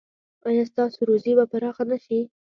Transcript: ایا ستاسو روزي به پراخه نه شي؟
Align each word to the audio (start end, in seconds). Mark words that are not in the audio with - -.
ایا 0.47 0.63
ستاسو 0.71 0.99
روزي 1.09 1.31
به 1.37 1.45
پراخه 1.51 1.83
نه 1.91 1.97
شي؟ 2.05 2.19